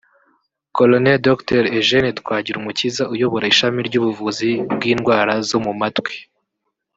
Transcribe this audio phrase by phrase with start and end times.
[0.75, 0.91] Col
[1.27, 6.15] Dr Eugene Twagirumukiza uyobora ishami ry’ubuvuzi bw’indwara zo mu matwi